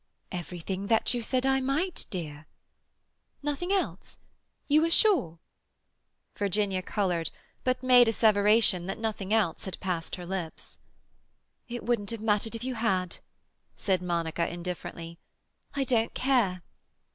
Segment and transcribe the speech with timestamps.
[0.31, 2.47] "Everything that you said I might, dear."
[3.43, 5.37] "Nothing else—you are sure?"
[6.35, 7.29] Virginia coloured,
[7.63, 10.79] but made asseveration that nothing else had passed her lips.
[11.67, 13.17] "It wouldn't have mattered if you had,"
[13.75, 15.19] said Monica indifferently.
[15.75, 16.63] "I don't care."